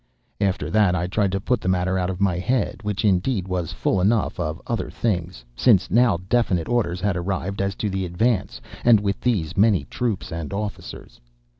[0.39, 3.71] "After that I tried to put the matter out of my head, which indeed was
[3.71, 8.59] full enough of other things, since now definite orders had arrived as to the advance,
[8.83, 11.21] and with these many troops and officers.